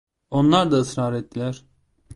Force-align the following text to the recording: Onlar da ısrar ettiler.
Onlar 0.29 0.71
da 0.71 0.75
ısrar 0.79 1.13
ettiler. 1.13 1.65